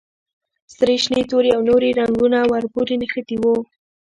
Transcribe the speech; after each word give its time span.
سرې، 0.75 0.95
شنې، 1.03 1.21
تورې 1.29 1.49
او 1.55 1.61
نورې 1.69 1.89
رنګونه 1.99 2.39
ور 2.51 2.63
پورې 2.73 2.95
نښتي 3.01 3.35
وو. 3.41 3.55